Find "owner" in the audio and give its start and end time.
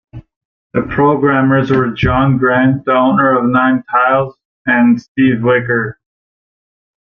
2.93-3.37